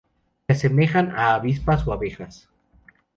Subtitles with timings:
[0.47, 2.49] Se asemejan a avispas o abejas.